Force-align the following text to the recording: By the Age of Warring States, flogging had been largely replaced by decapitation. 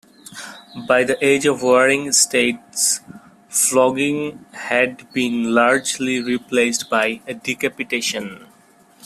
By 0.87 1.03
the 1.03 1.15
Age 1.23 1.45
of 1.45 1.61
Warring 1.61 2.11
States, 2.13 3.01
flogging 3.49 4.47
had 4.51 5.13
been 5.13 5.53
largely 5.53 6.19
replaced 6.19 6.89
by 6.89 7.17
decapitation. 7.43 8.47